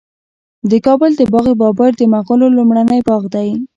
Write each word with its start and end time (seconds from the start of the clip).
د 0.69 0.71
کابل 0.85 1.11
د 1.19 1.21
باغ 1.33 1.47
بابر 1.61 1.91
د 1.97 2.01
مغلو 2.13 2.47
لومړنی 2.57 2.99
باغ 3.07 3.23
دی 3.33 3.49